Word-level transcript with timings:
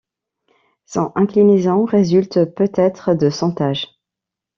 Son 0.87 1.11
inclinaison 1.13 1.85
résulte 1.85 2.45
peut-être 2.55 3.13
de 3.13 3.29
sondages. 3.29 3.85